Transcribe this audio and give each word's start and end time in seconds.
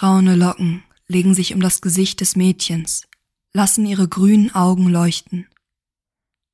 Braune 0.00 0.36
Locken 0.36 0.84
legen 1.08 1.34
sich 1.34 1.54
um 1.54 1.60
das 1.60 1.80
Gesicht 1.80 2.20
des 2.20 2.36
Mädchens, 2.36 3.08
lassen 3.52 3.84
ihre 3.84 4.06
grünen 4.06 4.54
Augen 4.54 4.88
leuchten. 4.88 5.48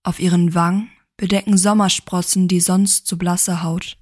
Auf 0.03 0.19
ihren 0.19 0.55
Wangen 0.55 0.89
bedecken 1.19 1.59
Sommersprossen 1.59 2.49
die 2.49 2.61
sonst 2.61 3.07
so 3.07 3.19
blasse 3.19 3.63
Haut. 3.63 3.99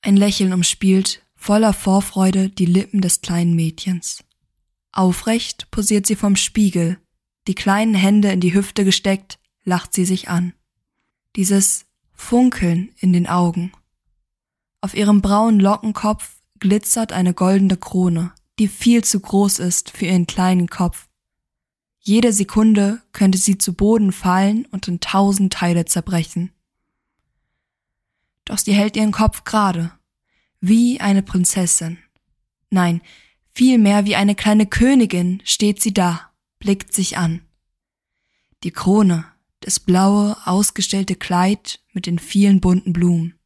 Ein 0.00 0.16
Lächeln 0.16 0.52
umspielt, 0.52 1.26
voller 1.34 1.72
Vorfreude, 1.72 2.50
die 2.50 2.66
Lippen 2.66 3.00
des 3.00 3.20
kleinen 3.20 3.56
Mädchens. 3.56 4.22
Aufrecht 4.92 5.68
posiert 5.72 6.06
sie 6.06 6.14
vom 6.14 6.36
Spiegel, 6.36 7.00
die 7.48 7.56
kleinen 7.56 7.96
Hände 7.96 8.30
in 8.30 8.38
die 8.38 8.54
Hüfte 8.54 8.84
gesteckt, 8.84 9.40
lacht 9.64 9.92
sie 9.92 10.04
sich 10.04 10.28
an. 10.28 10.52
Dieses 11.34 11.84
Funkeln 12.12 12.92
in 13.00 13.12
den 13.12 13.26
Augen. 13.26 13.72
Auf 14.82 14.94
ihrem 14.94 15.20
braunen 15.20 15.58
Lockenkopf 15.58 16.37
glitzert 16.60 17.12
eine 17.12 17.34
goldene 17.34 17.76
Krone, 17.76 18.32
die 18.58 18.68
viel 18.68 19.04
zu 19.04 19.20
groß 19.20 19.58
ist 19.58 19.90
für 19.90 20.06
ihren 20.06 20.26
kleinen 20.26 20.68
Kopf. 20.68 21.08
Jede 22.00 22.32
Sekunde 22.32 23.02
könnte 23.12 23.38
sie 23.38 23.58
zu 23.58 23.74
Boden 23.74 24.12
fallen 24.12 24.66
und 24.66 24.88
in 24.88 25.00
tausend 25.00 25.52
Teile 25.52 25.84
zerbrechen. 25.84 26.52
Doch 28.44 28.58
sie 28.58 28.72
hält 28.72 28.96
ihren 28.96 29.12
Kopf 29.12 29.44
gerade, 29.44 29.92
wie 30.60 31.00
eine 31.00 31.22
Prinzessin. 31.22 31.98
Nein, 32.70 33.02
vielmehr 33.54 34.06
wie 34.06 34.16
eine 34.16 34.34
kleine 34.34 34.66
Königin 34.66 35.42
steht 35.44 35.82
sie 35.82 35.92
da, 35.92 36.30
blickt 36.58 36.94
sich 36.94 37.18
an. 37.18 37.42
Die 38.64 38.70
Krone, 38.70 39.24
das 39.60 39.78
blaue, 39.78 40.36
ausgestellte 40.46 41.14
Kleid 41.14 41.80
mit 41.92 42.06
den 42.06 42.18
vielen 42.18 42.60
bunten 42.60 42.92
Blumen. 42.92 43.37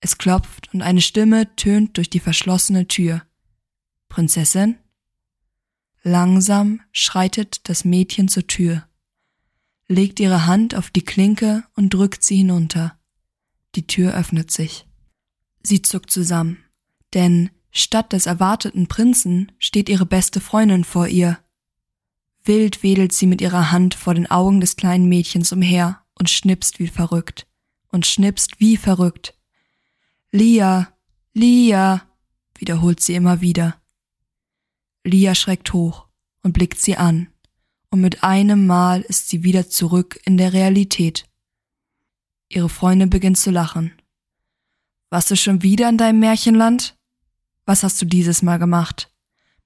Es 0.00 0.18
klopft 0.18 0.72
und 0.72 0.82
eine 0.82 1.00
Stimme 1.00 1.54
tönt 1.56 1.96
durch 1.96 2.10
die 2.10 2.20
verschlossene 2.20 2.86
Tür. 2.86 3.22
Prinzessin? 4.08 4.76
Langsam 6.02 6.80
schreitet 6.92 7.68
das 7.68 7.84
Mädchen 7.84 8.28
zur 8.28 8.46
Tür, 8.46 8.88
legt 9.88 10.20
ihre 10.20 10.46
Hand 10.46 10.74
auf 10.74 10.90
die 10.90 11.04
Klinke 11.04 11.64
und 11.74 11.92
drückt 11.92 12.22
sie 12.22 12.36
hinunter. 12.36 12.98
Die 13.74 13.86
Tür 13.86 14.14
öffnet 14.14 14.50
sich. 14.50 14.86
Sie 15.62 15.82
zuckt 15.82 16.10
zusammen, 16.10 16.58
denn 17.14 17.50
statt 17.70 18.12
des 18.12 18.26
erwarteten 18.26 18.86
Prinzen 18.86 19.52
steht 19.58 19.88
ihre 19.88 20.06
beste 20.06 20.40
Freundin 20.40 20.84
vor 20.84 21.08
ihr. 21.08 21.38
Wild 22.44 22.82
wedelt 22.82 23.12
sie 23.12 23.26
mit 23.26 23.40
ihrer 23.40 23.70
Hand 23.70 23.94
vor 23.94 24.14
den 24.14 24.30
Augen 24.30 24.60
des 24.60 24.76
kleinen 24.76 25.08
Mädchens 25.08 25.52
umher 25.52 26.02
und 26.14 26.30
schnipst 26.30 26.78
wie 26.78 26.88
verrückt 26.88 27.46
und 27.90 28.06
schnipst 28.06 28.60
wie 28.60 28.76
verrückt. 28.76 29.37
Lia, 30.30 30.92
Lia, 31.32 32.02
wiederholt 32.58 33.00
sie 33.00 33.14
immer 33.14 33.40
wieder. 33.40 33.80
Lia 35.02 35.34
schreckt 35.34 35.72
hoch 35.72 36.06
und 36.42 36.52
blickt 36.52 36.78
sie 36.78 36.98
an, 36.98 37.28
und 37.88 38.02
mit 38.02 38.22
einem 38.22 38.66
Mal 38.66 39.00
ist 39.00 39.30
sie 39.30 39.42
wieder 39.42 39.70
zurück 39.70 40.20
in 40.24 40.36
der 40.36 40.52
Realität. 40.52 41.26
Ihre 42.50 42.68
Freundin 42.68 43.08
beginnt 43.08 43.38
zu 43.38 43.50
lachen. 43.50 43.92
Warst 45.08 45.30
du 45.30 45.36
schon 45.36 45.62
wieder 45.62 45.88
in 45.88 45.96
deinem 45.96 46.20
Märchenland? 46.20 46.98
Was 47.64 47.82
hast 47.82 48.00
du 48.02 48.04
dieses 48.04 48.42
Mal 48.42 48.58
gemacht? 48.58 49.10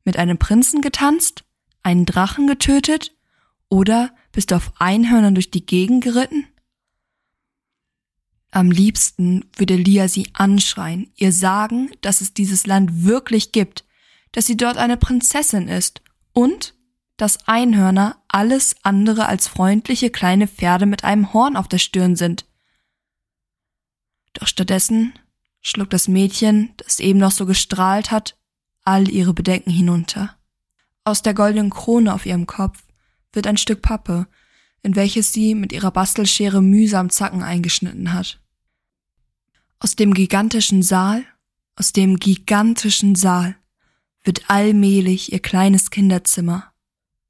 Mit 0.05 0.17
einem 0.17 0.39
Prinzen 0.39 0.81
getanzt? 0.81 1.45
Einen 1.83 2.07
Drachen 2.07 2.47
getötet? 2.47 3.17
Oder 3.69 4.15
bist 4.31 4.53
du 4.53 4.57
auf 4.57 4.73
Einhörnern 4.79 5.35
durch 5.35 5.51
die 5.51 5.67
Gegend 5.67 6.05
geritten? 6.05 6.47
Am 8.55 8.71
liebsten 8.71 9.47
würde 9.57 9.77
Lia 9.77 10.09
sie 10.09 10.29
anschreien, 10.35 11.11
ihr 11.17 11.33
sagen, 11.33 11.91
dass 12.03 12.21
es 12.21 12.35
dieses 12.35 12.67
Land 12.67 13.03
wirklich 13.03 13.51
gibt, 13.51 13.87
dass 14.31 14.47
sie 14.47 14.59
dort 14.59 14.77
eine 14.77 14.99
Prinzessin 14.99 15.69
ist 15.69 16.03
und 16.35 16.75
dass 17.17 17.49
Einhörner 17.49 18.23
alles 18.29 18.77
andere 18.83 19.27
als 19.27 19.49
freundliche 19.49 20.11
kleine 20.11 20.49
Pferde 20.49 20.85
mit 20.85 21.03
einem 21.03 21.33
Horn 21.33 21.57
auf 21.57 21.67
der 21.67 21.79
Stirn 21.79 22.15
sind. 22.15 22.45
Doch 24.35 24.47
stattdessen 24.47 25.15
schluckt 25.63 25.95
das 25.95 26.07
Mädchen, 26.07 26.75
das 26.77 27.01
eben 27.01 27.19
noch 27.19 27.31
so 27.31 27.47
gestrahlt 27.47 28.11
hat, 28.11 28.37
all 28.85 29.09
ihre 29.09 29.33
Bedenken 29.33 29.71
hinunter. 29.71 30.37
Aus 31.05 31.23
der 31.23 31.33
goldenen 31.33 31.71
Krone 31.71 32.13
auf 32.13 32.27
ihrem 32.27 32.47
Kopf 32.47 32.85
wird 33.33 33.47
ein 33.47 33.57
Stück 33.57 33.81
Pappe, 33.81 34.27
in 34.83 34.97
welches 34.97 35.33
sie 35.33 35.55
mit 35.55 35.73
ihrer 35.73 35.91
Bastelschere 35.91 36.63
mühsam 36.63 37.11
Zacken 37.11 37.43
eingeschnitten 37.43 38.13
hat. 38.13 38.41
Aus 39.79 39.97
dem 39.97 40.15
gigantischen 40.15 40.83
Saal, 40.83 41.25
aus 41.77 41.93
dem 41.93 42.19
gigantischen 42.19 43.15
Saal 43.15 43.57
wird 44.25 44.51
allmählich 44.51 45.33
ihr 45.33 45.41
kleines 45.41 45.91
Kinderzimmer, 45.91 46.73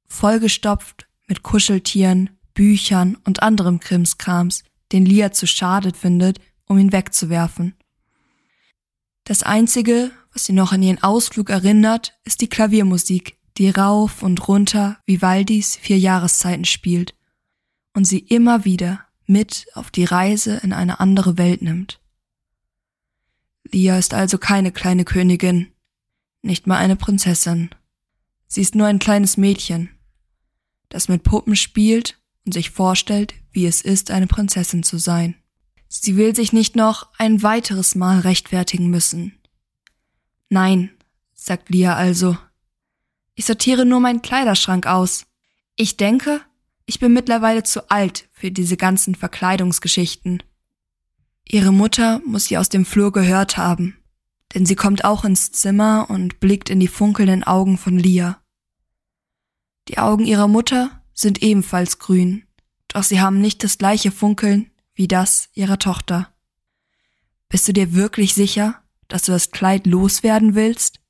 vollgestopft 0.07 1.07
mit 1.27 1.43
Kuscheltieren, 1.43 2.31
Büchern 2.55 3.17
und 3.25 3.43
anderem 3.43 3.81
Krimskrams, 3.81 4.65
den 4.93 5.07
Lia 5.07 5.33
zu 5.33 5.47
schade 5.47 5.93
findet, 5.95 6.39
um 6.67 6.79
ihn 6.79 6.93
wegzuwerfen. 6.93 7.75
Das 9.25 9.43
einzige, 9.43 10.11
was 10.33 10.45
sie 10.45 10.53
noch 10.53 10.73
an 10.73 10.83
ihren 10.83 11.03
Ausflug 11.03 11.49
erinnert, 11.49 12.15
ist 12.25 12.41
die 12.41 12.49
Klaviermusik, 12.49 13.39
die 13.57 13.71
rauf 13.71 14.23
und 14.23 14.49
runter 14.49 14.99
Vivaldis 15.07 15.77
vier 15.77 15.99
Jahreszeiten 15.99 16.65
spielt 16.65 17.15
und 17.95 18.05
sie 18.05 18.19
immer 18.19 18.65
wieder 18.65 19.07
mit 19.27 19.67
auf 19.75 19.91
die 19.91 20.05
Reise 20.05 20.57
in 20.63 20.73
eine 20.73 21.01
andere 21.01 21.39
Welt 21.39 21.63
nimmt. 21.63 22.01
Lia 23.65 23.99
ist 23.99 24.15
also 24.15 24.39
keine 24.39 24.73
kleine 24.73 25.05
Königin, 25.05 25.73
nicht 26.43 26.67
mal 26.67 26.79
eine 26.79 26.97
Prinzessin. 26.97 27.71
Sie 28.47 28.61
ist 28.61 28.75
nur 28.75 28.87
ein 28.87 28.99
kleines 28.99 29.37
Mädchen, 29.37 29.91
das 30.89 31.09
mit 31.09 31.23
Puppen 31.23 31.57
spielt 31.57 32.21
und 32.45 32.53
sich 32.53 32.71
vorstellt, 32.71 33.35
wie 33.53 33.67
es 33.67 33.81
ist, 33.81 34.11
eine 34.11 34.27
Prinzessin 34.27 34.83
zu 34.83 34.99
sein. 34.99 35.37
Sie 35.89 36.17
will 36.17 36.35
sich 36.35 36.53
nicht 36.53 36.75
noch 36.75 37.09
ein 37.19 37.43
weiteres 37.43 37.95
Mal 37.95 38.21
rechtfertigen 38.21 38.89
müssen. 38.89 39.39
Nein, 40.49 40.91
sagt 41.35 41.71
Lia 41.71 41.95
also. 41.95 42.37
Ich 43.35 43.45
sortiere 43.45 43.87
nur 43.87 44.01
meinen 44.01 44.23
Kleiderschrank 44.23 44.87
aus. 44.87 45.27
Ich 45.77 45.97
denke, 45.97 46.41
ich 46.87 46.99
bin 46.99 47.13
mittlerweile 47.13 47.63
zu 47.63 47.91
alt 47.91 48.29
für 48.33 48.51
diese 48.51 48.77
ganzen 48.77 49.15
Verkleidungsgeschichten. 49.15 50.43
Ihre 51.45 51.73
Mutter 51.73 52.21
muss 52.27 52.47
sie 52.47 52.59
aus 52.59 52.69
dem 52.69 52.85
Flur 52.85 53.13
gehört 53.13 53.57
haben, 53.57 53.97
denn 54.55 54.67
sie 54.67 54.75
kommt 54.77 55.05
auch 55.05 55.25
ins 55.25 55.53
Zimmer 55.53 56.07
und 56.09 56.41
blickt 56.41 56.71
in 56.71 56.81
die 56.81 56.89
funkelnden 56.89 57.45
Augen 57.45 57.79
von 57.79 57.99
Lia. 57.99 58.43
Die 59.89 59.99
Augen 59.99 60.25
ihrer 60.25 60.49
Mutter 60.49 61.03
sind 61.13 61.43
ebenfalls 61.43 61.99
grün, 61.99 62.45
doch 62.89 63.03
sie 63.03 63.21
haben 63.21 63.41
nicht 63.41 63.65
das 63.65 63.79
gleiche 63.79 64.11
Funkeln 64.11 64.71
wie 64.95 65.09
das 65.09 65.49
ihrer 65.55 65.79
Tochter. 65.79 66.33
Bist 67.49 67.67
du 67.69 67.73
dir 67.73 67.95
wirklich 67.95 68.35
sicher, 68.35 68.83
dass 69.09 69.23
du 69.23 69.33
das 69.33 69.51
Kleid 69.51 69.87
loswerden 69.87 70.55
willst? 70.55 71.01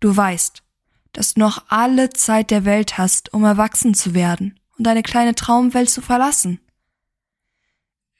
Du 0.00 0.16
weißt, 0.16 0.62
dass 1.12 1.34
du 1.34 1.40
noch 1.40 1.64
alle 1.68 2.10
Zeit 2.10 2.50
der 2.50 2.64
Welt 2.64 2.98
hast, 2.98 3.32
um 3.32 3.44
erwachsen 3.44 3.94
zu 3.94 4.14
werden 4.14 4.58
und 4.78 4.84
deine 4.84 5.02
kleine 5.02 5.34
Traumwelt 5.34 5.90
zu 5.90 6.02
verlassen. 6.02 6.60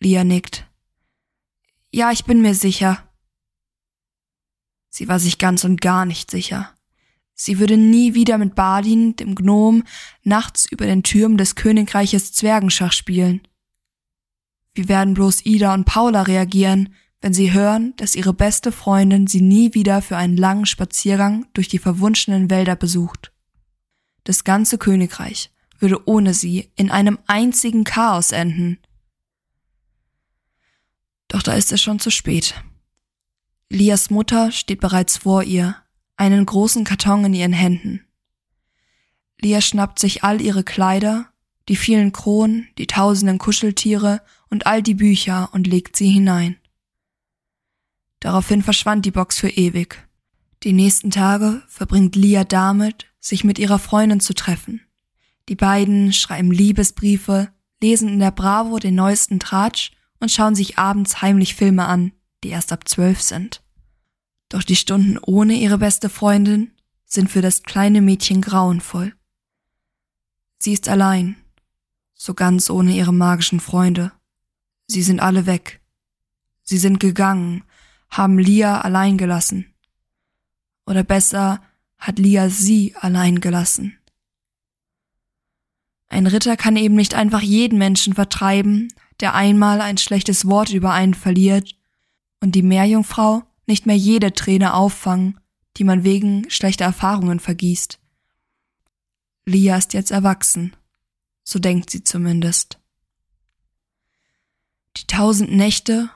Lia 0.01 0.25
nickt. 0.25 0.67
Ja, 1.91 2.13
ich 2.13 2.25
bin 2.25 2.43
mir 2.43 2.55
sicher. 2.55 3.03
Sie 4.89 5.09
war 5.09 5.19
sich 5.19 5.39
ganz 5.39 5.65
und 5.65 5.81
gar 5.81 6.05
nicht 6.05 6.31
sicher. 6.31 6.73
Sie 7.35 7.59
würde 7.59 7.77
nie 7.77 8.15
wieder 8.15 8.39
mit 8.39 8.55
Badin, 8.55 9.15
dem 9.17 9.35
Gnom, 9.35 9.85
nachts 10.23 10.65
über 10.71 10.87
den 10.87 11.03
Türmen 11.03 11.37
des 11.37 11.55
Königreiches 11.55 12.33
Zwergenschach 12.33 12.93
spielen. 12.93 13.47
Wie 14.75 14.89
werden 14.89 15.15
bloß 15.15 15.45
Ida 15.45 15.75
und 15.75 15.85
Paula 15.85 16.23
reagieren, 16.23 16.95
wenn 17.21 17.35
sie 17.35 17.53
hören, 17.53 17.95
dass 17.97 18.15
ihre 18.15 18.33
beste 18.33 18.73
Freundin 18.73 19.27
sie 19.27 19.43
nie 19.43 19.75
wieder 19.75 20.01
für 20.01 20.17
einen 20.17 20.37
langen 20.37 20.67
Spaziergang 20.67 21.47
durch 21.53 21.69
die 21.69 21.79
verwunschenen 21.79 22.51
Wälder 22.51 22.77
besucht? 22.77 23.33
Das 24.25 24.45
ganze 24.45 24.79
Königreich 24.79 25.51
würde 25.79 26.07
ohne 26.09 26.35
sie 26.35 26.71
in 26.77 26.91
einem 26.91 27.19
einzigen 27.27 27.85
Chaos 27.85 28.33
enden. 28.33 28.79
Doch 31.29 31.43
da 31.43 31.53
ist 31.55 31.73
es 31.73 31.83
schon 31.83 31.99
zu 31.99 32.11
spät. 32.11 32.55
Lias 33.69 34.11
Mutter 34.11 34.53
steht 34.53 34.81
bereits 34.81 35.19
vor 35.19 35.43
ihr, 35.43 35.77
einen 36.17 36.47
großen 36.47 36.85
Karton 36.85 37.25
in 37.25 37.35
ihren 37.35 37.53
Händen. 37.53 38.07
Lia 39.41 39.61
schnappt 39.61 39.99
sich 39.99 40.25
all 40.25 40.41
ihre 40.41 40.65
Kleider, 40.65 41.31
die 41.69 41.77
vielen 41.77 42.13
Kronen, 42.13 42.69
die 42.79 42.87
tausenden 42.87 43.39
Kuscheltiere 43.39 44.23
und 44.49 44.67
all 44.67 44.83
die 44.83 44.95
Bücher 44.95 45.51
und 45.53 45.67
legt 45.67 45.97
sie 45.97 46.09
hinein. 46.09 46.57
Daraufhin 48.21 48.63
verschwand 48.63 49.05
die 49.05 49.11
Box 49.11 49.39
für 49.39 49.51
ewig. 49.51 50.09
Die 50.63 50.73
nächsten 50.73 51.11
Tage 51.11 51.63
verbringt 51.69 52.17
Lia 52.17 52.45
damit, 52.45 53.07
sich 53.21 53.45
mit 53.45 53.59
ihrer 53.59 53.79
Freundin 53.79 54.21
zu 54.21 54.33
treffen. 54.33 54.86
Die 55.49 55.57
beiden 55.57 56.13
schreiben 56.13 56.51
Liebesbriefe, 56.51 57.53
lesen 57.81 58.09
in 58.09 58.19
der 58.19 58.31
Bravo 58.31 58.79
den 58.79 58.95
neuesten 58.95 59.39
Tratsch 59.39 59.93
und 60.19 60.31
schauen 60.31 60.55
sich 60.55 60.79
abends 60.79 61.23
heimlich 61.23 61.55
Filme 61.55 61.87
an, 61.87 62.13
die 62.43 62.49
erst 62.49 62.73
ab 62.73 62.89
zwölf 62.89 63.21
sind. 63.21 63.63
Doch 64.49 64.63
die 64.63 64.77
Stunden 64.77 65.19
ohne 65.19 65.55
ihre 65.55 65.79
beste 65.79 66.09
Freundin 66.09 66.73
sind 67.05 67.31
für 67.31 67.43
das 67.43 67.63
kleine 67.63 68.01
Mädchen 68.01 68.41
grauenvoll. 68.41 69.15
Sie 70.59 70.73
ist 70.73 70.89
allein, 70.89 71.37
so 72.15 72.35
ganz 72.35 72.71
ohne 72.71 72.95
ihre 72.95 73.13
magischen 73.13 73.61
Freunde. 73.61 74.13
Sie 74.87 75.03
sind 75.03 75.21
alle 75.21 75.47
weg. 75.47 75.81
Sie 76.63 76.79
sind 76.79 76.99
gegangen, 76.99 77.63
haben 78.11 78.39
Lia 78.39 78.81
allein 78.81 79.19
gelassen. 79.19 79.75
Oder 80.87 81.05
besser, 81.05 81.63
hat 81.99 82.19
Lia 82.19 82.49
sie 82.49 82.95
allein 83.01 83.41
gelassen. 83.41 83.99
Ein 86.09 86.27
Ritter 86.27 86.57
kann 86.57 86.77
eben 86.77 86.95
nicht 86.95 87.15
einfach 87.15 87.43
jeden 87.43 87.79
Menschen 87.79 88.15
vertreiben, 88.15 88.89
der 89.21 89.35
einmal 89.35 89.81
ein 89.81 89.99
schlechtes 89.99 90.47
Wort 90.47 90.71
über 90.71 90.93
einen 90.93 91.15
verliert, 91.15 91.75
und 92.41 92.55
die 92.55 92.63
Meerjungfrau 92.63 93.43
nicht 93.67 93.87
mehr 93.87 93.97
jede 93.97 94.33
Träne 94.33 94.75
auffangen, 94.75 95.41
die 95.77 95.85
man 95.85 96.05
wegen 96.05 96.49
schlechter 96.51 96.85
Erfahrungen 96.85 97.41
vergießt. 97.41 97.99
Lia 99.47 99.77
ist 99.77 99.95
jetzt 99.95 100.11
erwachsen, 100.11 100.77
so 101.45 101.59
denkt 101.59 101.91
sie 101.91 102.05
zumindest. 102.05 102.79
Die 104.97 105.07
tausend 105.07 105.53
Nächte 105.53 106.11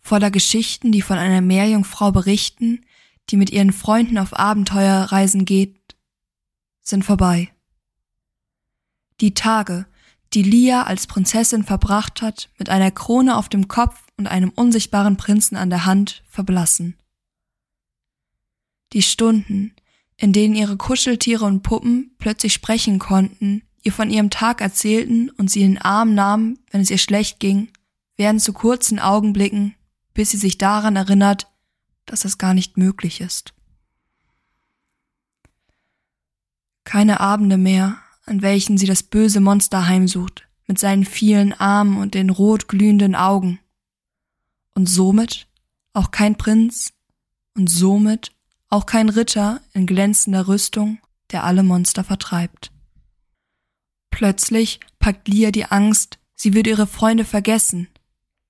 voller 0.00 0.30
Geschichten, 0.30 0.92
die 0.92 1.02
von 1.02 1.18
einer 1.18 1.40
Meerjungfrau 1.40 2.12
berichten, 2.12 2.84
die 3.30 3.36
mit 3.36 3.50
ihren 3.50 3.72
Freunden 3.72 4.18
auf 4.18 4.38
Abenteuerreisen 4.38 5.44
geht, 5.44 5.96
sind 6.82 7.04
vorbei. 7.04 7.53
Die 9.20 9.34
Tage, 9.34 9.86
die 10.32 10.42
Lia 10.42 10.82
als 10.84 11.06
Prinzessin 11.06 11.64
verbracht 11.64 12.22
hat, 12.22 12.50
mit 12.58 12.68
einer 12.68 12.90
Krone 12.90 13.36
auf 13.36 13.48
dem 13.48 13.68
Kopf 13.68 14.02
und 14.16 14.26
einem 14.26 14.50
unsichtbaren 14.50 15.16
Prinzen 15.16 15.56
an 15.56 15.70
der 15.70 15.86
Hand, 15.86 16.22
verblassen. 16.28 16.96
Die 18.92 19.02
Stunden, 19.02 19.74
in 20.16 20.32
denen 20.32 20.54
ihre 20.54 20.76
Kuscheltiere 20.76 21.44
und 21.44 21.62
Puppen 21.62 22.14
plötzlich 22.18 22.52
sprechen 22.52 22.98
konnten, 22.98 23.62
ihr 23.82 23.92
von 23.92 24.10
ihrem 24.10 24.30
Tag 24.30 24.60
erzählten 24.60 25.30
und 25.30 25.50
sie 25.50 25.62
in 25.62 25.74
den 25.74 25.82
Arm 25.82 26.14
nahmen, 26.14 26.58
wenn 26.70 26.80
es 26.80 26.90
ihr 26.90 26.98
schlecht 26.98 27.38
ging, 27.38 27.70
werden 28.16 28.40
zu 28.40 28.52
kurzen 28.52 28.98
Augenblicken, 28.98 29.74
bis 30.14 30.30
sie 30.30 30.36
sich 30.36 30.58
daran 30.58 30.96
erinnert, 30.96 31.48
dass 32.06 32.24
es 32.24 32.38
gar 32.38 32.54
nicht 32.54 32.76
möglich 32.76 33.20
ist. 33.20 33.54
Keine 36.84 37.20
Abende 37.20 37.56
mehr, 37.56 37.98
an 38.26 38.42
welchen 38.42 38.78
sie 38.78 38.86
das 38.86 39.02
böse 39.02 39.40
Monster 39.40 39.86
heimsucht, 39.86 40.46
mit 40.66 40.78
seinen 40.78 41.04
vielen 41.04 41.52
Armen 41.52 41.98
und 41.98 42.14
den 42.14 42.30
rot 42.30 42.68
glühenden 42.68 43.14
Augen. 43.14 43.60
Und 44.74 44.88
somit 44.88 45.46
auch 45.92 46.10
kein 46.10 46.36
Prinz 46.36 46.92
und 47.54 47.68
somit 47.70 48.32
auch 48.68 48.86
kein 48.86 49.08
Ritter 49.08 49.60
in 49.72 49.86
glänzender 49.86 50.48
Rüstung, 50.48 50.98
der 51.30 51.44
alle 51.44 51.62
Monster 51.62 52.02
vertreibt. 52.02 52.72
Plötzlich 54.10 54.80
packt 54.98 55.28
Lia 55.28 55.50
die 55.50 55.66
Angst, 55.66 56.18
sie 56.34 56.54
würde 56.54 56.70
ihre 56.70 56.86
Freunde 56.86 57.24
vergessen. 57.24 57.88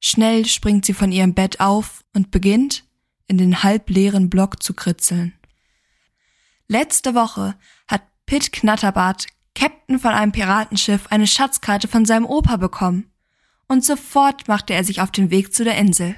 Schnell 0.01 0.47
springt 0.47 0.85
sie 0.85 0.95
von 0.95 1.13
ihrem 1.13 1.35
Bett 1.35 1.61
auf 1.61 2.05
und 2.15 2.31
beginnt, 2.31 2.85
in 3.27 3.39
den 3.39 3.63
halbleeren 3.63 4.29
Block 4.29 4.63
zu 4.63 4.75
kritzeln. 4.75 5.33
Letzte 6.69 7.15
Woche 7.15 7.55
hat 7.89 8.03
Pitt 8.27 8.53
Knatterbart 8.53 9.27
Captain 9.55 9.99
von 9.99 10.13
einem 10.13 10.33
Piratenschiff 10.33 11.07
eine 11.11 11.27
Schatzkarte 11.27 11.89
von 11.89 12.05
seinem 12.05 12.27
Opa 12.27 12.57
bekommen, 12.57 13.11
und 13.67 13.85
sofort 13.85 14.49
machte 14.49 14.75
er 14.75 14.85
sich 14.85 15.01
auf 15.01 15.11
den 15.11 15.31
Weg 15.31 15.55
zu 15.55 15.65
der 15.65 15.79
Insel. 15.79 16.17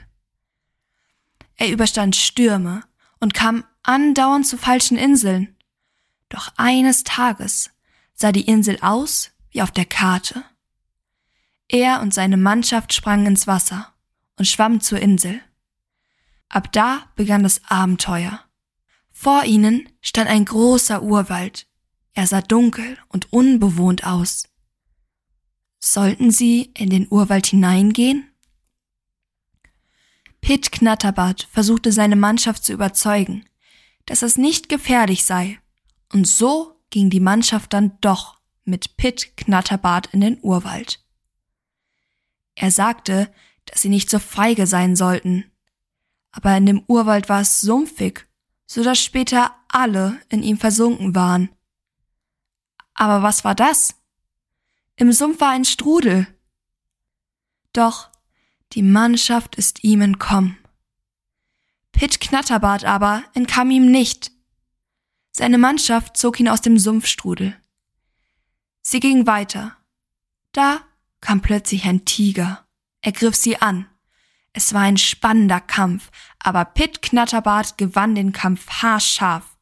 Er 1.57 1.71
überstand 1.71 2.17
Stürme 2.17 2.83
und 3.21 3.35
kam 3.35 3.65
andauernd 3.83 4.47
zu 4.47 4.59
falschen 4.59 4.99
Inseln. 4.99 5.57
Doch 6.29 6.53
eines 6.57 7.05
Tages 7.05 7.71
sah 8.15 8.33
die 8.33 8.47
Insel 8.47 8.79
aus 8.81 9.31
wie 9.51 9.63
auf 9.63 9.71
der 9.71 9.85
Karte. 9.85 10.45
Er 11.69 12.01
und 12.01 12.13
seine 12.13 12.37
Mannschaft 12.37 12.93
sprangen 12.93 13.27
ins 13.27 13.47
Wasser 13.47 13.93
und 14.39 14.47
schwammen 14.47 14.81
zur 14.81 15.01
Insel. 15.01 15.41
Ab 16.49 16.73
da 16.73 17.05
begann 17.17 17.43
das 17.43 17.63
Abenteuer. 17.69 18.41
Vor 19.13 19.45
ihnen 19.45 19.89
stand 20.01 20.29
ein 20.29 20.45
großer 20.45 21.03
Urwald, 21.03 21.67
er 22.17 22.27
sah 22.27 22.41
dunkel 22.41 22.99
und 23.09 23.33
unbewohnt 23.33 24.05
aus. 24.05 24.49
Sollten 25.79 26.31
sie 26.31 26.73
in 26.75 26.89
den 26.89 27.07
Urwald 27.11 27.47
hineingehen? 27.47 28.29
Pitt 30.41 30.73
Knatterbart 30.73 31.47
versuchte 31.51 31.93
seine 31.93 32.17
Mannschaft 32.17 32.65
zu 32.65 32.73
überzeugen, 32.73 33.45
dass 34.07 34.23
es 34.23 34.39
nicht 34.39 34.69
gefährlich 34.69 35.25
sei, 35.25 35.61
und 36.13 36.27
so 36.27 36.81
ging 36.89 37.11
die 37.11 37.21
Mannschaft 37.21 37.75
dann 37.75 37.99
doch 38.01 38.41
mit 38.65 38.97
Pitt 38.97 39.37
Knatterbart 39.37 40.09
in 40.15 40.23
den 40.23 40.39
Urwald. 40.41 41.05
Er 42.55 42.71
sagte, 42.71 43.31
dass 43.67 43.83
sie 43.83 43.91
nicht 43.91 44.09
so 44.09 44.19
feige 44.19 44.67
sein 44.67 44.97
sollten, 44.97 45.45
aber 46.31 46.57
in 46.57 46.65
dem 46.65 46.83
Urwald 46.87 47.29
war 47.29 47.43
es 47.43 47.61
sumpfig, 47.61 48.27
so 48.65 48.83
dass 48.83 49.03
später 49.03 49.55
alle 49.69 50.19
in 50.31 50.43
ihm 50.43 50.57
versunken 50.57 51.15
waren. 51.15 51.51
Aber 52.97 53.23
was 53.23 53.45
war 53.45 53.55
das? 53.55 53.95
Im 54.97 55.13
Sumpf 55.13 55.41
war 55.41 55.51
ein 55.51 55.65
Strudel. 55.65 56.27
Doch 57.73 58.11
die 58.73 58.83
Mannschaft 58.83 59.55
ist 59.57 59.85
ihm 59.85 60.01
entkommen. 60.01 60.59
Pitt 61.93 62.21
Knatterbart 62.21 62.85
aber 62.85 63.23
entkam 63.35 63.71
ihm 63.71 63.91
nicht. 63.91 64.33
Seine 65.31 65.59
Mannschaft 65.59 66.17
zog 66.17 66.41
ihn 66.41 66.49
aus 66.49 66.63
dem 66.63 66.79
Sumpfstrudel. 66.79 67.55
Sie 68.81 69.01
ging 69.01 69.27
weiter. 69.27 69.77
Da 70.53 70.81
kam 71.21 71.43
plötzlich 71.43 71.85
ein 71.85 72.07
Tiger. 72.07 72.67
Er 73.03 73.13
griff 73.13 73.37
sie 73.37 73.61
an. 73.61 73.87
Es 74.55 74.73
war 74.73 74.81
ein 74.83 74.97
spannender 74.97 75.61
Kampf, 75.61 76.11
aber 76.39 76.65
Pitt 76.65 77.03
Knatterbart 77.03 77.77
gewann 77.77 78.15
den 78.15 78.33
Kampf 78.33 78.67
haarscharf. 78.83 79.59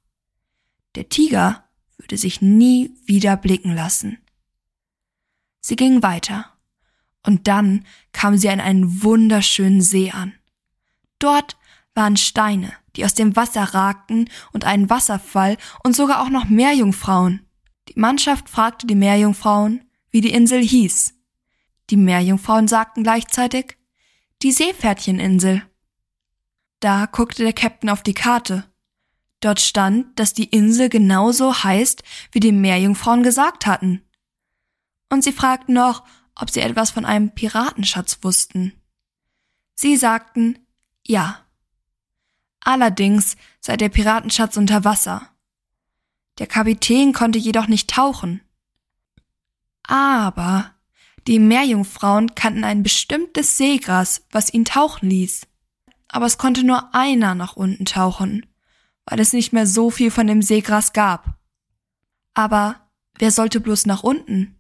Der 0.95 1.09
Tiger 1.09 1.64
würde 2.05 2.19
sich 2.19 2.43
nie 2.43 2.95
wieder 3.07 3.37
blicken 3.37 3.75
lassen. 3.75 4.19
Sie 5.61 5.77
ging 5.77 6.03
weiter, 6.03 6.53
und 7.27 7.49
dann 7.49 7.87
kam 8.13 8.37
sie 8.37 8.51
an 8.51 8.61
einen 8.61 9.03
wunderschönen 9.03 9.81
See 9.81 10.11
an. 10.11 10.35
Dort 11.19 11.57
waren 11.95 12.19
Steine, 12.19 12.75
die 12.97 13.07
aus 13.07 13.15
dem 13.15 13.37
Wasser 13.37 13.63
ragten, 13.63 14.29
und 14.53 14.65
einen 14.67 14.91
Wasserfall 14.91 15.57
und 15.83 15.97
sogar 15.97 16.23
auch 16.23 16.29
noch 16.29 16.45
Meerjungfrauen. 16.45 17.47
Die 17.89 17.99
Mannschaft 17.99 18.51
fragte 18.51 18.87
die 18.87 18.95
Meerjungfrauen, 18.95 19.89
wie 20.11 20.21
die 20.21 20.33
Insel 20.33 20.63
hieß. 20.63 21.15
Die 21.89 21.97
Meerjungfrauen 21.97 22.69
sagten 22.69 23.03
gleichzeitig 23.03 23.79
die 24.43 24.53
Seepferdcheninsel. 24.53 25.63
Da 26.81 27.07
guckte 27.07 27.45
der 27.45 27.55
Captain 27.55 27.89
auf 27.89 28.03
die 28.03 28.13
Karte 28.13 28.71
Dort 29.45 29.61
stand, 29.61 30.19
dass 30.19 30.33
die 30.33 30.47
Insel 30.47 30.89
genauso 30.89 31.65
heißt, 31.65 32.03
wie 32.33 32.41
die 32.41 32.51
Meerjungfrauen 32.51 33.23
gesagt 33.23 33.67
hatten. 33.67 34.01
Und 35.11 35.23
sie 35.23 35.33
fragten 35.33 35.75
noch, 35.75 36.03
ob 36.35 36.49
sie 36.49 36.61
etwas 36.61 36.91
von 36.91 37.05
einem 37.05 37.35
Piratenschatz 37.35 38.21
wussten. 38.23 38.73
Sie 39.75 39.99
sagten 39.99 40.67
ja. 41.07 41.45
Allerdings 42.61 43.37
sei 43.61 43.77
der 43.77 43.91
Piratenschatz 43.91 44.57
unter 44.57 44.83
Wasser. 44.83 45.29
Der 46.39 46.47
Kapitän 46.47 47.13
konnte 47.13 47.39
jedoch 47.39 47.67
nicht 47.67 47.91
tauchen. 47.91 48.41
Aber 49.83 50.71
die 51.27 51.39
Meerjungfrauen 51.39 52.35
kannten 52.35 52.65
ein 52.65 52.83
bestimmtes 52.83 53.59
Seegras, 53.59 54.25
was 54.31 54.55
ihn 54.55 54.65
tauchen 54.65 55.11
ließ. 55.11 55.47
Aber 56.09 56.25
es 56.25 56.39
konnte 56.39 56.65
nur 56.65 56.95
einer 56.95 57.35
nach 57.35 57.57
unten 57.57 57.85
tauchen 57.85 58.47
weil 59.07 59.21
es 59.21 59.33
nicht 59.33 59.53
mehr 59.53 59.67
so 59.67 59.91
viel 59.91 60.11
von 60.11 60.27
dem 60.27 60.43
Seegras 60.43 60.93
gab. 60.93 61.39
Aber 62.33 62.89
wer 63.19 63.31
sollte 63.31 63.61
bloß 63.61 63.87
nach 63.87 64.03
unten? 64.03 64.59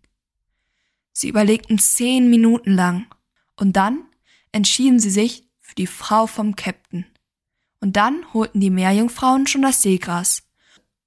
Sie 1.12 1.28
überlegten 1.28 1.78
zehn 1.78 2.28
Minuten 2.28 2.72
lang, 2.72 3.06
und 3.56 3.76
dann 3.76 4.04
entschieden 4.52 4.98
sie 4.98 5.10
sich 5.10 5.48
für 5.60 5.74
die 5.76 5.86
Frau 5.86 6.26
vom 6.26 6.54
Käpt'n. 6.54 7.04
Und 7.80 7.96
dann 7.96 8.32
holten 8.32 8.60
die 8.60 8.70
Meerjungfrauen 8.70 9.46
schon 9.46 9.62
das 9.62 9.82
Seegras. 9.82 10.42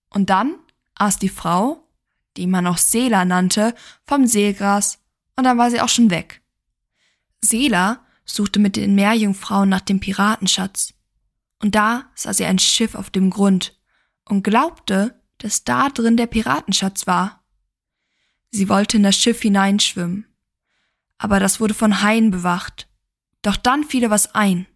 Und 0.10 0.30
dann 0.30 0.56
aß 0.96 1.20
die 1.20 1.30
Frau, 1.30 1.84
die 2.38 2.48
man 2.48 2.68
auch 2.68 2.78
Sela 2.78 3.26
nannte, 3.26 3.76
vom 4.06 4.28
Seegras, 4.28 5.00
und 5.36 5.44
dann 5.44 5.58
war 5.58 5.70
sie 5.70 5.82
auch 5.82 5.90
schon 5.90 6.10
weg. 6.10 6.42
Sela 7.42 8.06
suchte 8.26 8.60
mit 8.60 8.76
den 8.76 8.96
Meerjungfrauen 8.96 9.70
nach 9.70 9.82
dem 9.82 10.00
Piratenschatz 10.00 10.94
und 11.60 11.76
da 11.76 12.12
sah 12.16 12.34
sie 12.34 12.46
ein 12.46 12.60
Schiff 12.60 12.96
auf 12.96 13.10
dem 13.10 13.30
Grund 13.30 13.80
und 14.26 14.44
glaubte, 14.44 15.22
dass 15.38 15.64
da 15.64 15.90
drin 15.90 16.18
der 16.18 16.28
Piratenschatz 16.28 17.08
war. 17.08 17.44
Sie 18.52 18.70
wollte 18.70 18.98
in 18.98 19.04
das 19.04 19.18
Schiff 19.18 19.42
hineinschwimmen, 19.42 20.26
aber 21.18 21.40
das 21.40 21.60
wurde 21.60 21.74
von 21.74 22.02
Haien 22.02 22.32
bewacht. 22.32 22.88
Doch 23.42 23.56
dann 23.56 23.84
fiel 23.84 24.04
ihr 24.04 24.10
was 24.10 24.34
ein. 24.36 24.68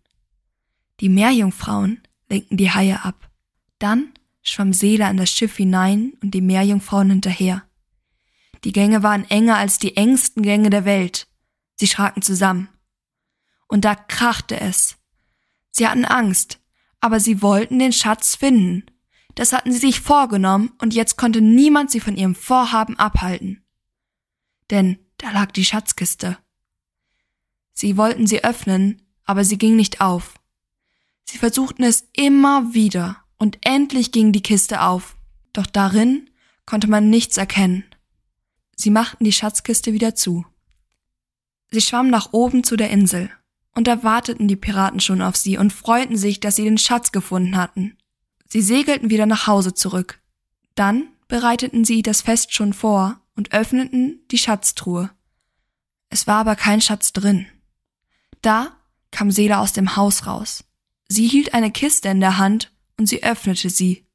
Die 1.00 1.10
Meerjungfrauen 1.10 2.02
lenkten 2.30 2.58
die 2.58 2.72
Haie 2.72 3.04
ab. 3.04 3.30
Dann 3.80 4.14
schwamm 4.42 4.74
Seela 4.74 5.10
in 5.10 5.18
das 5.18 5.32
Schiff 5.32 5.58
hinein 5.58 6.14
und 6.22 6.32
die 6.32 6.42
Meerjungfrauen 6.42 7.10
hinterher. 7.10 7.64
Die 8.64 8.72
Gänge 8.72 9.02
waren 9.02 9.30
enger 9.30 9.58
als 9.58 9.80
die 9.80 9.98
engsten 9.98 10.44
Gänge 10.44 10.70
der 10.70 10.86
Welt. 10.86 11.28
Sie 11.76 11.88
schraken 11.88 12.22
zusammen. 12.22 12.70
Und 13.68 13.86
da 13.86 13.96
krachte 13.96 14.60
es. 14.60 14.98
Sie 15.72 15.88
hatten 15.88 16.06
Angst, 16.06 16.60
aber 17.01 17.20
sie 17.20 17.41
wollten 17.41 17.79
den 17.79 17.91
Schatz 17.91 18.36
finden. 18.36 18.86
Das 19.36 19.53
hatten 19.53 19.72
sie 19.72 19.79
sich 19.79 20.00
vorgenommen 20.00 20.72
und 20.79 20.93
jetzt 20.93 21.17
konnte 21.17 21.41
niemand 21.41 21.91
sie 21.91 22.00
von 22.00 22.15
ihrem 22.15 22.36
Vorhaben 22.36 22.98
abhalten. 22.98 23.65
Denn 24.70 25.00
da 25.17 25.31
lag 25.31 25.51
die 25.51 25.65
Schatzkiste. 25.65 26.38
Sie 27.74 27.98
wollten 27.98 28.27
sie 28.27 28.43
öffnen, 28.43 29.01
aber 29.25 29.43
sie 29.43 29.58
ging 29.58 29.75
nicht 29.75 30.01
auf. 30.01 30.36
Sie 31.25 31.38
versuchten 31.38 31.84
es 31.84 32.08
immer 32.13 32.74
wieder 32.74 33.24
und 33.38 33.58
endlich 33.65 34.12
ging 34.12 34.31
die 34.31 34.43
Kiste 34.43 34.81
auf. 34.81 35.15
Doch 35.53 35.65
darin 35.65 36.29
konnte 36.65 36.88
man 36.88 37.10
nichts 37.10 37.38
erkennen. 37.38 37.86
Sie 38.75 38.89
machten 38.89 39.24
die 39.24 39.31
Schatzkiste 39.31 39.93
wieder 39.93 40.15
zu. 40.15 40.46
Sie 41.72 41.81
schwammen 41.81 42.12
nach 42.12 42.34
oben 42.34 42.63
zu 42.63 42.75
der 42.75 42.89
Insel, 42.89 43.29
und 43.74 43.88
da 43.88 44.04
warteten 44.04 44.48
die 44.48 44.56
Piraten 44.56 45.00
schon 45.00 45.22
auf 45.22 45.36
sie 45.36 45.58
und 45.58 45.74
freuten 45.74 46.18
sich, 46.18 46.40
dass 46.40 46.56
sie 46.56 46.63
den 46.63 46.78
Schatz 46.78 47.12
gefunden 47.12 47.56
hatten. 47.56 47.98
Sie 48.48 48.62
segelten 48.62 49.10
wieder 49.10 49.25
nach 49.25 49.48
Hause 49.48 49.74
zurück. 49.74 50.22
Dann 50.75 51.08
bereiteten 51.28 51.86
sie 51.86 52.01
das 52.01 52.22
Fest 52.22 52.54
schon 52.54 52.74
vor 52.74 53.22
und 53.36 53.54
öffneten 53.54 54.20
die 54.30 54.38
Schatztruhe. 54.38 55.10
Es 56.10 56.28
war 56.28 56.40
aber 56.40 56.58
kein 56.58 56.82
Schatz 56.82 57.13
drin. 57.13 57.48
Da 58.42 58.75
kam 59.12 59.32
Seela 59.32 59.62
aus 59.62 59.72
dem 59.72 59.96
Haus 59.96 60.28
raus. 60.28 60.66
Sie 61.08 61.28
hielt 61.28 61.54
eine 61.54 61.72
Kiste 61.72 62.10
in 62.10 62.20
der 62.20 62.38
Hand 62.38 62.74
und 62.98 63.06
sie 63.06 63.24
öffnete 63.24 63.70
sie. 63.70 64.06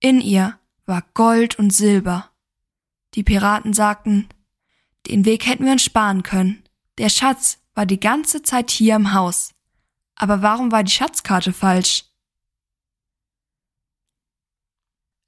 In 0.00 0.20
ihr 0.20 0.58
war 0.84 1.02
Gold 1.14 1.58
und 1.58 1.70
Silber. 1.72 2.30
Die 3.14 3.22
Piraten 3.22 3.72
sagten, 3.72 4.28
den 5.06 5.24
Weg 5.24 5.46
hätten 5.46 5.64
wir 5.64 5.72
uns 5.72 5.82
sparen 5.82 6.22
können. 6.22 6.62
Der 6.98 7.08
Schatz 7.08 7.58
war 7.76 7.86
die 7.86 8.00
ganze 8.00 8.42
Zeit 8.42 8.70
hier 8.70 8.96
im 8.96 9.12
Haus. 9.12 9.54
Aber 10.16 10.42
warum 10.42 10.72
war 10.72 10.82
die 10.82 10.90
Schatzkarte 10.90 11.52
falsch? 11.52 12.06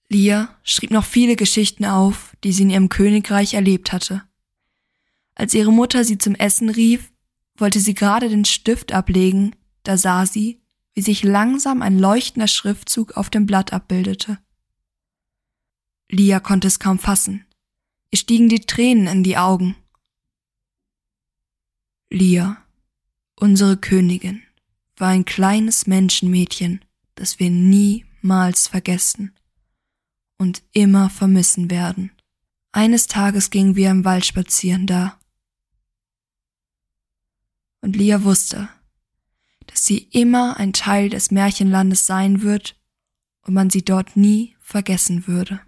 Lia 0.08 0.56
schrieb 0.62 0.90
noch 0.90 1.04
viele 1.04 1.36
Geschichten 1.36 1.84
auf, 1.84 2.34
die 2.42 2.52
sie 2.52 2.62
in 2.62 2.70
ihrem 2.70 2.88
Königreich 2.88 3.52
erlebt 3.52 3.92
hatte. 3.92 4.24
Als 5.34 5.52
ihre 5.52 5.72
Mutter 5.72 6.02
sie 6.04 6.16
zum 6.16 6.34
Essen 6.34 6.70
rief, 6.70 7.12
wollte 7.54 7.80
sie 7.80 7.92
gerade 7.92 8.30
den 8.30 8.46
Stift 8.46 8.92
ablegen, 8.92 9.54
da 9.82 9.98
sah 9.98 10.24
sie, 10.24 10.62
wie 10.94 11.02
sich 11.02 11.22
langsam 11.22 11.82
ein 11.82 11.98
leuchtender 11.98 12.48
Schriftzug 12.48 13.16
auf 13.18 13.28
dem 13.28 13.44
Blatt 13.44 13.74
abbildete. 13.74 14.38
Lia 16.10 16.40
konnte 16.40 16.68
es 16.68 16.80
kaum 16.80 16.98
fassen. 16.98 17.44
Ihr 18.10 18.18
stiegen 18.18 18.48
die 18.48 18.60
Tränen 18.60 19.06
in 19.06 19.22
die 19.22 19.36
Augen. 19.36 19.76
Lia, 22.10 22.64
unsere 23.36 23.76
Königin, 23.76 24.42
war 24.96 25.08
ein 25.08 25.26
kleines 25.26 25.86
Menschenmädchen, 25.86 26.82
das 27.14 27.38
wir 27.38 27.50
niemals 27.50 28.66
vergessen 28.66 29.34
und 30.38 30.62
immer 30.72 31.10
vermissen 31.10 31.70
werden. 31.70 32.10
Eines 32.72 33.08
Tages 33.08 33.50
gingen 33.50 33.76
wir 33.76 33.90
im 33.90 34.06
Wald 34.06 34.24
spazieren 34.24 34.86
da. 34.86 35.18
Und 37.82 37.94
Lia 37.94 38.24
wusste, 38.24 38.70
dass 39.66 39.84
sie 39.84 39.98
immer 39.98 40.56
ein 40.56 40.72
Teil 40.72 41.10
des 41.10 41.30
Märchenlandes 41.30 42.06
sein 42.06 42.40
wird 42.40 42.74
und 43.42 43.52
man 43.52 43.68
sie 43.68 43.84
dort 43.84 44.16
nie 44.16 44.56
vergessen 44.60 45.26
würde. 45.26 45.60